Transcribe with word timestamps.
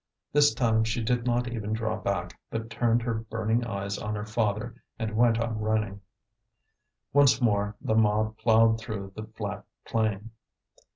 This 0.33 0.51
time 0.55 0.83
she 0.83 1.03
did 1.03 1.27
not 1.27 1.47
even 1.47 1.73
draw 1.73 1.95
back, 1.95 2.35
but 2.49 2.71
turned 2.71 3.03
her 3.03 3.13
burning 3.13 3.63
eyes 3.63 3.99
on 3.99 4.15
her 4.15 4.25
father, 4.25 4.73
and 4.97 5.15
went 5.15 5.39
on 5.39 5.59
running. 5.59 6.01
Once 7.13 7.39
more 7.39 7.75
the 7.79 7.93
mob 7.93 8.35
ploughed 8.39 8.79
through 8.79 9.11
the 9.15 9.27
flat 9.35 9.63
plain. 9.85 10.31